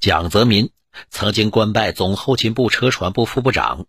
[0.00, 0.70] 蒋泽民
[1.10, 3.84] 曾经官拜总后勤部车船部副部长，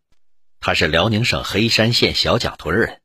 [0.59, 3.01] 他是辽宁省黑山县小蒋屯人。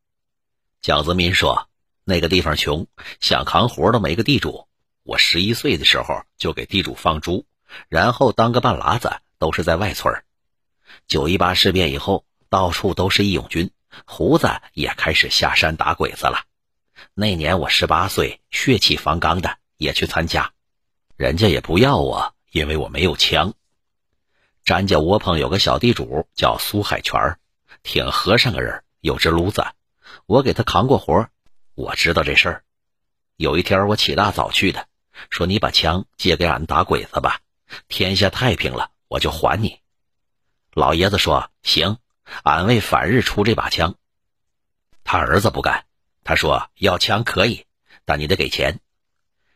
[0.81, 1.69] 蒋泽民说
[2.03, 2.89] ：“那个地方穷，
[3.21, 4.67] 想扛活都没个地主。
[5.05, 7.47] 我十一岁的时候就给地主放猪，
[7.89, 10.13] 然后当个半拉子，都是在外村。
[11.07, 13.71] 九一八事变以后，到处都是义勇军，
[14.05, 16.41] 胡子也开始下山打鬼子了。
[17.15, 20.51] 那年我十八岁，血气方刚的也去参加，
[21.17, 23.53] 人家也不要我。”因为我没有枪，
[24.65, 27.39] 詹家窝棚有个小地主叫苏海全，
[27.83, 29.63] 挺和善个人，有只炉子，
[30.25, 31.29] 我给他扛过活，
[31.75, 32.65] 我知道这事儿。
[33.37, 34.89] 有一天我起大早去的，
[35.29, 37.43] 说你把枪借给俺打鬼子吧，
[37.89, 39.83] 天下太平了，我就还你。
[40.73, 41.99] 老爷子说行，
[42.43, 43.97] 俺为反日出这把枪。
[45.05, 45.85] 他儿子不干，
[46.25, 47.67] 他说要枪可以，
[48.07, 48.81] 但你得给钱。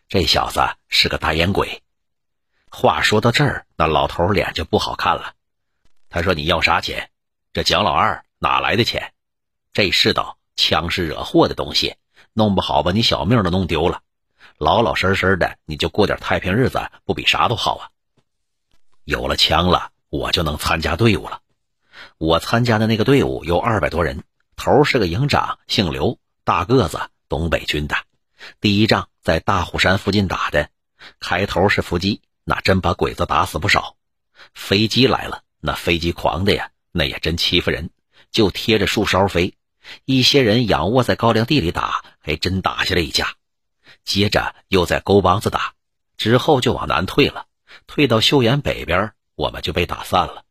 [0.07, 0.61] 这小子
[0.91, 1.83] 是个大烟鬼。
[2.71, 5.35] 话说到这儿，那老头脸就不好看了。
[6.09, 7.11] 他说：“你要啥钱？
[7.53, 9.13] 这蒋老二哪来的钱？
[9.73, 11.97] 这世道，枪是惹祸的东西，
[12.33, 14.03] 弄不好把你小命都弄丢了。
[14.57, 17.91] 老老实实的，你就过点太平日子，不比啥都好啊？
[19.05, 21.41] 有了枪了，我就能参加队伍了。
[22.19, 24.23] 我参加的那个队伍有二百多人，
[24.55, 27.97] 头是个营长，姓刘，大个子，东北军的。
[28.61, 30.71] 第一仗在大虎山附近打的，
[31.19, 33.97] 开头是伏击。”那真把鬼子打死不少，
[34.55, 37.91] 飞机来了，那飞机狂的呀，那也真欺负人，
[38.31, 39.55] 就贴着树梢飞。
[40.05, 43.35] 一些人仰卧在高粱地里打，还真打下来一架。
[44.05, 45.75] 接着又在沟帮子打，
[46.17, 47.47] 之后就往南退了，
[47.87, 50.45] 退到岫岩北边，我们就被打散了。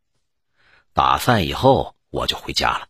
[0.93, 2.87] 打散以后，我就回家了。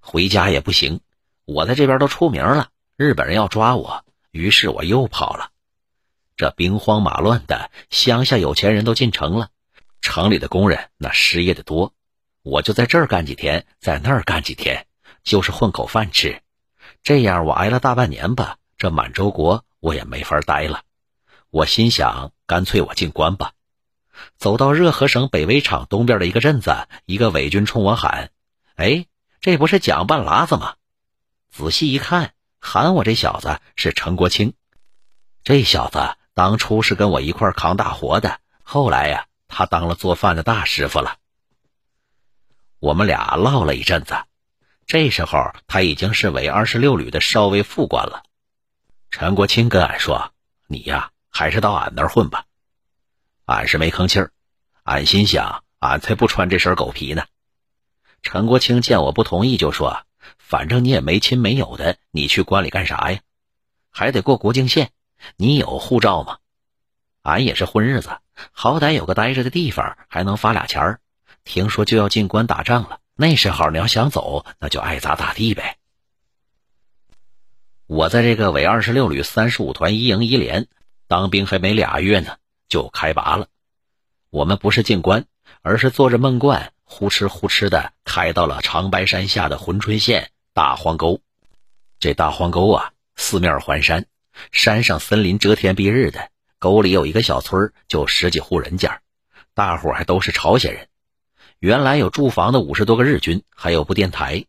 [0.00, 1.00] 回家也不行，
[1.44, 5.50] 我在这边都出名了，日本人要抓我，于是我又跑了。
[6.42, 9.50] 这兵荒马乱的乡下，有钱人都进城了，
[10.00, 11.94] 城里的工人那失业的多。
[12.42, 14.88] 我就在这儿干几天，在那儿干几天，
[15.22, 16.42] 就是混口饭吃。
[17.04, 20.82] 这样我挨了大半年吧，这满洲国我也没法待了。
[21.50, 23.52] 我心想，干脆我进关吧。
[24.36, 28.32] 走到热河省北围场东边的一个镇子，一个伪军冲我喊
[28.74, 29.06] ：“哎，
[29.40, 30.74] 这不是蒋半拉子吗？”
[31.54, 34.54] 仔细一看，喊我这小子是陈国清。
[35.44, 36.16] 这小子。
[36.34, 41.18] 当初是跟我一块扛大活的，后来呀，他当了做饭的大师傅了。
[42.78, 44.16] 我们俩唠了一阵子，
[44.86, 48.22] 这时候他已经是伪二十六旅的少尉副官了。
[49.10, 50.32] 陈国清跟俺说
[50.66, 52.46] ：“你呀，还是到俺那儿混吧。”
[53.44, 54.32] 俺是没吭气儿，
[54.84, 57.24] 俺心想：俺才不穿这身狗皮呢。
[58.22, 60.06] 陈国清见我不同意，就说
[60.38, 63.20] ：“反正你也没亲没友的，你去关里干啥呀？
[63.90, 64.92] 还得过国境线。”
[65.36, 66.38] 你有护照吗？
[67.22, 68.18] 俺也是混日子，
[68.50, 71.00] 好歹有个待着的地方，还能发俩钱儿。
[71.44, 75.78] 听说就要进关打仗了，那时候你要想走，那就爱咋咋地呗。
[77.86, 80.66] 我在这个伪二十六旅三十五团一营一连
[81.06, 82.36] 当兵还没俩月呢，
[82.68, 83.48] 就开拔了。
[84.30, 85.26] 我们不是进关，
[85.60, 91.20] 而是坐着闷罐呼哧呼哧的开到了长白山下的珲春县大荒沟。
[92.00, 94.06] 这大荒沟啊，四面环山。
[94.50, 99.00] 山上森林遮天蔽日的，沟里有一个小村就十几户人家，
[99.54, 100.88] 大伙还都是朝鲜人。
[101.58, 104.46] 原来有驻防的五十多个日军，还有部电台。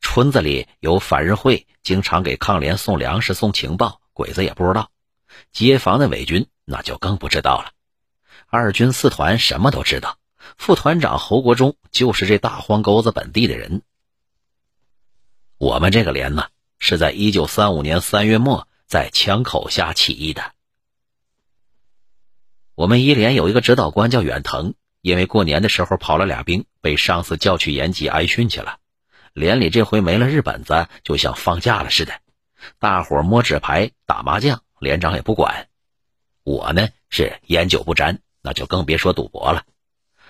[0.00, 4.90] 村子里有反日会，经常给抗联送粮食、送情报，鬼子也不知道。
[5.52, 7.72] 街坊的伪军那就更不知道了。
[8.48, 10.18] 二军四团什么都知道，
[10.56, 13.82] 副团长侯国忠就是这大荒沟子本地的人。
[15.58, 16.46] 我们这个连呢，
[16.78, 18.66] 是在一九三五年三月末。
[18.86, 20.52] 在枪口下起义的。
[22.74, 28.78] 我们一连有一个指导官叫远藤，因为过年的时候跑了俩兵，被上司叫去延吉挨训去了。
[29.32, 32.20] 连里这回没了日本子，就像放假了似的，
[32.78, 35.68] 大伙摸纸牌、打麻将，连长也不管。
[36.42, 39.64] 我呢是烟酒不沾，那就更别说赌博了。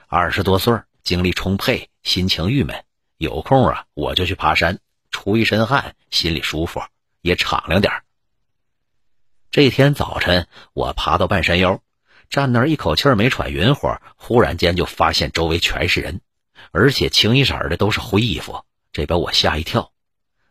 [0.09, 2.85] 二十多岁，精力充沛，心情郁闷，
[3.19, 4.79] 有空啊我就去爬山，
[5.11, 6.81] 出一身汗，心里舒服，
[7.21, 7.93] 也敞亮点
[9.57, 11.81] 这天早晨，我爬到半山腰，
[12.29, 16.21] 站那儿一口气没喘匀乎，忽然间就发现周围全是人，
[16.73, 19.93] 而且清一色的都是灰衣服，这把我吓一跳。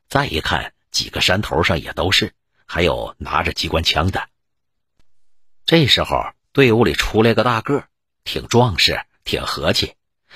[0.09, 2.33] 再一看，几个山头上也都是，
[2.65, 4.27] 还有拿着机关枪的。
[5.67, 7.83] 这时候，队伍里出来个大个，
[8.23, 9.93] 挺壮实，挺和气。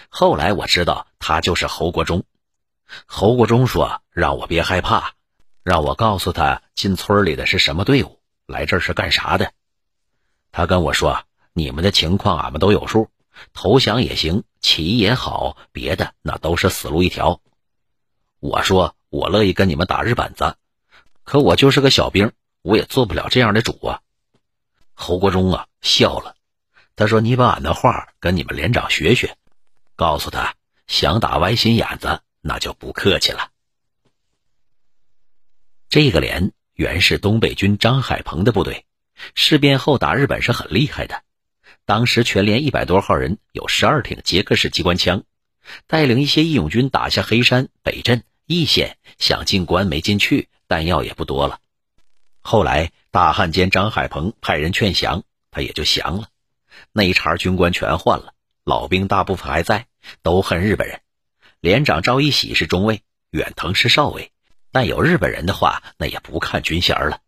[0.09, 2.23] 后来我知道他就是侯国忠。
[3.07, 5.13] 侯国忠说让我别害怕，
[5.63, 8.18] 让我告诉他进村里的是什么队伍。
[8.49, 9.53] 来这儿是干啥的？
[10.51, 11.23] 他跟我说
[11.53, 13.09] ：“你们的情况俺们都有数，
[13.53, 17.41] 投降也行，起义也好，别的那都是死路一条。
[18.39, 20.55] 我说我乐意跟你们打日本子，
[21.23, 22.31] 可我就是个小兵，
[22.63, 24.01] 我也做不了这样的主啊。
[24.95, 26.35] 侯国忠啊笑了，
[26.95, 29.37] 他说：“你把俺的话跟你们连长学学，
[29.95, 30.55] 告诉他
[30.87, 33.51] 想打歪心眼子，那就不客气了。”
[35.87, 38.85] 这个连原是东北军张海鹏的部队，
[39.35, 41.23] 事变后打日本是很厉害的。
[41.83, 45.23] 当时全连一百多号人，有十二挺捷克式机关枪，
[45.87, 51.59] 带领一些义勇军打下黑山、北镇、易县，想进关没进去，弹药也不多了。
[52.39, 56.29] 后来大汉奸张海鹏派人劝降，他也就降了。
[56.93, 58.33] 那一茬军官全换了，
[58.63, 59.87] 老兵大部分还在，
[60.21, 61.01] 都恨日本人。
[61.59, 64.31] 连长赵一喜是中尉，远藤是少尉。
[64.71, 67.21] 但有日本人的话，那也不看军衔了。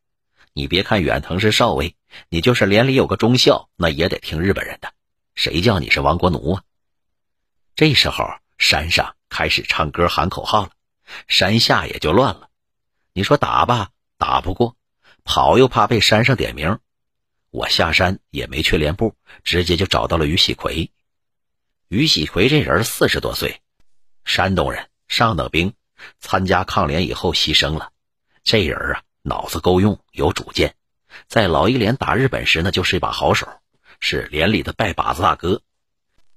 [0.53, 1.95] 你别看远藤是少尉，
[2.29, 4.93] 你就是连里有个中校，那也得听日本人的。
[5.33, 6.63] 谁叫你是亡国奴啊？
[7.75, 8.25] 这时候
[8.57, 10.71] 山上开始唱歌喊口号了，
[11.27, 12.49] 山下也就乱了。
[13.13, 14.75] 你说打吧，打不过；
[15.23, 16.79] 跑又怕被山上点名。
[17.49, 20.91] 我下山也没去连部，直接就找到了于喜奎。
[21.87, 23.61] 于喜奎这人四十多岁，
[24.25, 25.73] 山东人，上等兵。
[26.19, 27.91] 参加抗联以后牺牲了，
[28.43, 30.75] 这人啊脑子够用，有主见，
[31.27, 33.47] 在老一连打日本时呢就是一把好手，
[33.99, 35.61] 是连里的拜把子大哥。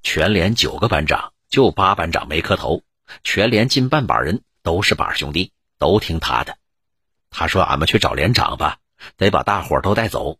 [0.03, 2.83] 全连九个班长，就八班长没磕头，
[3.23, 6.59] 全连近半把人都是把兄弟，都听他的。
[7.31, 8.79] 他说：“俺们去找连长吧，
[9.17, 10.39] 得把大伙都带走。”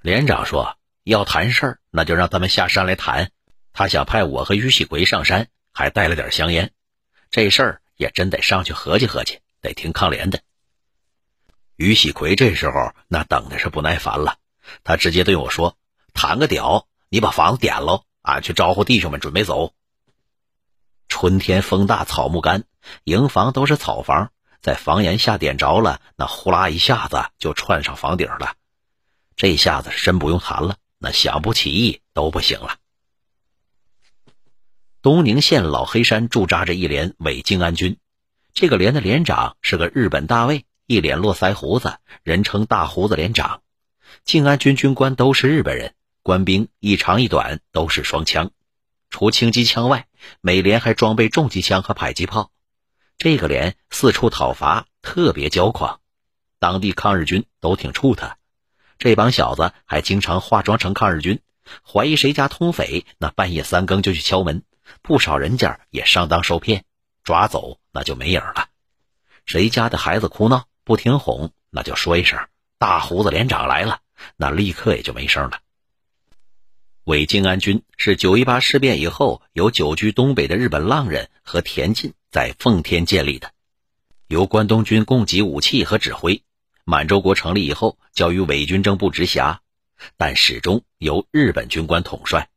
[0.00, 3.32] 连长说：“要谈事儿，那就让他们下山来谈。”
[3.74, 6.72] 他想派我和于喜奎上山，还带了点香烟。
[7.30, 7.82] 这事儿。
[7.96, 10.40] 也真得上去合计合计，得听抗联的。
[11.76, 14.38] 于喜奎这时候那等的是不耐烦了，
[14.84, 15.76] 他直接对我说
[16.14, 16.86] ：“谈个屌！
[17.08, 19.72] 你把房子点喽，俺去招呼弟兄们准备走。”
[21.08, 22.64] 春天风大草木干，
[23.04, 28.54] 营房都是草房，在房檐下点着了，那呼啦一下子就串上房顶了。
[29.36, 32.76] 这下子是真不用谈了，那想不起义都不行了。
[35.06, 37.96] 东宁县老黑山驻扎着一连伪静安军，
[38.54, 43.62] 这个连的连长是个日本大尉，一脸络腮胡子，人称大胡子连长。
[44.24, 45.94] 静安军军官都是日本人，
[46.24, 48.50] 官兵一长一短，都是双枪。
[49.08, 50.08] 除轻机枪外，
[50.40, 52.50] 每连还装备重机枪和迫击炮。
[53.16, 56.00] 这个连四处讨伐，特别骄狂，
[56.58, 58.38] 当地抗日军都挺怵他。
[58.98, 61.38] 这帮小子还经常化妆成抗日军，
[61.84, 64.64] 怀疑谁家通匪，那半夜三更就去敲门。
[65.02, 66.84] 不少人家也上当受骗，
[67.24, 68.68] 抓走那就没影了。
[69.44, 72.38] 谁家的孩子哭闹不听哄，那就说一声
[72.78, 74.00] “大胡子连长来了”，
[74.36, 75.60] 那立刻也就没声了。
[77.04, 83.52] 伪静安军是九一八事变以后由久居东北的日本浪人和田进在奉天建立的，
[84.26, 86.42] 由关东军供给武器和指挥。
[86.82, 89.60] 满洲国成立以后，交于伪军政部直辖，
[90.16, 92.48] 但始终由日本军官统帅。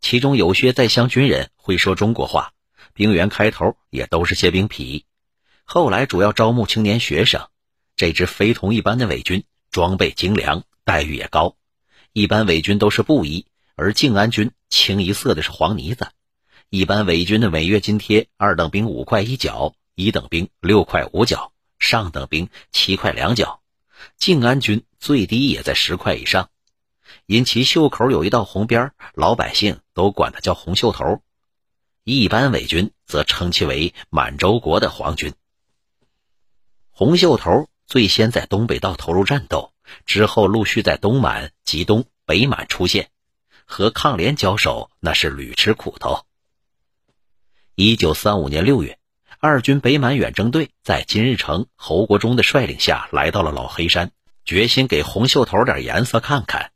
[0.00, 2.52] 其中有些在乡军人会说中国话，
[2.94, 5.04] 兵员开头也都是些兵痞，
[5.64, 7.46] 后来主要招募青年学生。
[7.96, 11.54] 这支非同一般的伪军，装备精良，待遇也高。
[12.12, 16.08] 一般伪军都是布衣，而静安军清一色的是黄呢子。
[16.70, 23.60] 一般伪军的每月津贴，二等兵五块一角，一等兵六块五角，上等兵七块两角。
[24.16, 26.48] 静安军最低也在十块以上。
[27.30, 31.22] 因其袖口有一道红边老百姓都管他叫红袖头。
[32.02, 35.32] 一般伪军则称其为满洲国的皇军。
[36.90, 39.72] 红袖头最先在东北道投入战斗，
[40.06, 43.10] 之后陆续在东满、吉东、北满出现，
[43.64, 46.26] 和抗联交手那是屡吃苦头。
[47.76, 48.98] 一九三五年六月，
[49.38, 54.10] 二军北满远征队在金日成、侯国忠的率领下来到了老黑山，
[54.44, 56.72] 决心给红袖头点颜色看看。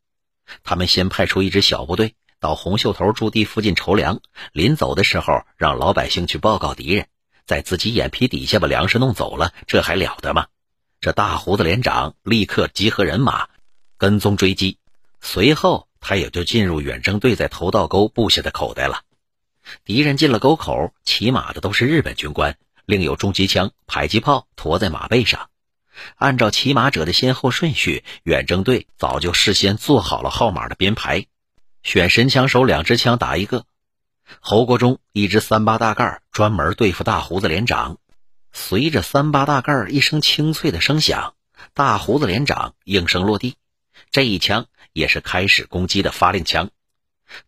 [0.62, 4.20] 他们先派出一支小部队到红袖头驻地附近筹粮，
[4.52, 7.06] 临走的时候让老百姓去报告敌人，
[7.46, 10.46] 在自己眼皮底下把粮食弄走了，这还了得吗？
[11.00, 13.48] 这大胡子连长立刻集合人马，
[13.98, 14.78] 跟踪追击。
[15.20, 19.02] 随后他也就进入远征队在头道沟布下的口袋了。
[19.84, 25.48] 敌人进了沟口，骑马的都是日本军官，另有重机枪、迫击炮驮在马背上。
[26.16, 31.26] 按照骑马者的先后顺序，远征队早就事先做好了号码的编排，
[31.82, 33.64] 选神枪手两支枪打一个。
[34.40, 37.98] 侯国忠一支三八大盖，专门对付大胡子连长。
[38.52, 41.34] 随着三八大盖一声清脆的声响，
[41.74, 43.56] 大胡子连长应声落地。
[44.10, 46.70] 这一枪也是开始攻击的发令枪。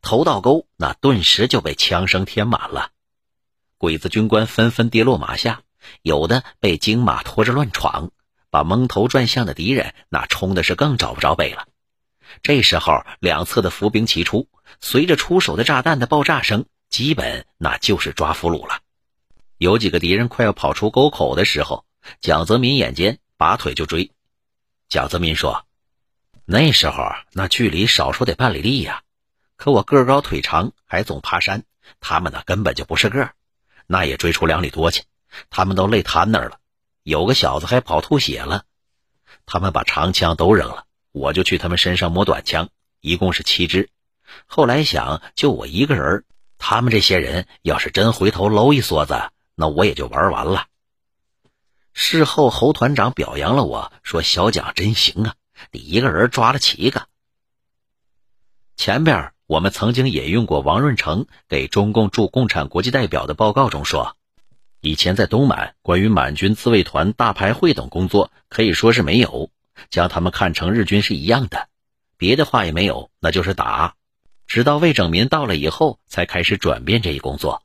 [0.03, 2.91] 头道沟那顿时就被枪声填满了，
[3.79, 5.63] 鬼子军官纷纷跌落马下，
[6.03, 8.11] 有的被惊马拖着乱闯，
[8.57, 11.69] 把蒙头转向的敌人那冲的是更找不着北了。
[12.43, 14.49] 这时候，两侧的伏兵齐出，
[14.81, 18.79] 随着出手的炸弹的爆炸声，基本那就是抓俘虏了。
[19.59, 21.85] 有几个敌人快要跑出沟口的时候，
[22.23, 24.11] 蒋泽民眼尖，拔腿就追。
[24.89, 25.67] 蒋泽民说
[26.47, 29.03] ：“那时候那距离少说得半里地呀。”
[29.59, 31.65] 可我个高腿长，还总爬山，
[32.01, 33.33] 他们呢根本就不是个
[33.87, 35.03] 那也追出两里多去，
[35.51, 36.59] 他们都累瘫那儿了，
[37.07, 38.65] 有个小子还跑吐血了。
[39.47, 42.69] 他们把长枪都扔了，我就去他们身上摸短枪，
[43.01, 43.91] 一共是七支。
[44.47, 46.25] 后来想，就我一个人，
[46.59, 50.67] 他们这些人要是真回头搂一梭子，那我也就玩完了。
[51.93, 55.35] 事后侯团长表扬了我说：“小蒋真行啊，
[55.71, 57.07] 你一个人抓了七个。”
[58.77, 59.33] 前边。
[59.49, 64.16] 我们曾经引用过王润成给中共驻共产国际代表的报告中说，
[64.87, 69.51] 以前在东满关于满军自卫团大排会等工作可以说是没有，
[69.91, 71.67] 将他们看成日军是一样的，
[72.17, 73.97] 别的话也没有，那就是打。
[74.47, 77.65] 直到魏拯民到了以后，才开始转变这一工作。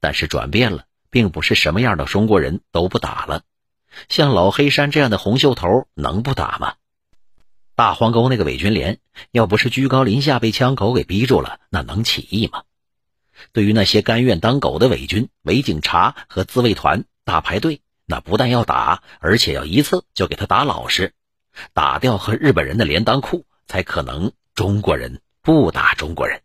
[0.00, 3.42] 但是转变了，并不是什么样的中国人都不打了，
[4.08, 6.74] 像老黑山这样的红袖头能不打吗？
[7.76, 8.98] 大黄沟那个伪军连，
[9.30, 12.64] 要不是居高临下被枪口给逼住了，那能起义吗？
[13.52, 21.12] 对于那些甘愿当狗的伪军、伪警察和自卫团大排队，那不但要打，而且要一次就给他打老实，
[21.72, 26.43] 打掉和日本人的连裆裤，才可能中国人不打中国人。